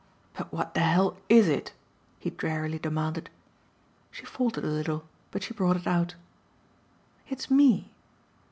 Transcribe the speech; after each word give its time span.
"But 0.33 0.51
what 0.51 0.73
the 0.73 0.79
hell 0.79 1.17
IS 1.29 1.47
it?" 1.47 1.73
he 2.17 2.31
drearily 2.31 2.79
demanded. 2.79 3.29
She 4.09 4.25
faltered 4.25 4.63
a 4.63 4.67
little, 4.67 5.03
but 5.29 5.43
she 5.43 5.53
brought 5.53 5.77
it 5.77 5.85
out. 5.85 6.15
"It's 7.29 7.51
ME." 7.51 7.91